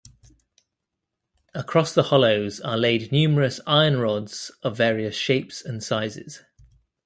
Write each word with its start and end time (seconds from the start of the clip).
Across 1.53 1.93
the 1.93 2.01
hollows 2.01 2.59
are 2.59 2.75
laid 2.75 3.11
numerous 3.11 3.59
iron 3.67 3.99
rods 3.99 4.49
of 4.63 4.75
various 4.75 5.15
shapes 5.15 5.63
and 5.63 5.83
sizes. 5.83 6.41